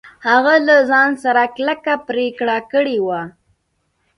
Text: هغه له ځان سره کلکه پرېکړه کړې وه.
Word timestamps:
هغه 0.27 0.55
له 0.67 0.75
ځان 0.89 1.11
سره 1.23 1.41
کلکه 1.57 1.93
پرېکړه 2.07 2.57
کړې 2.71 2.97
وه. 3.07 3.21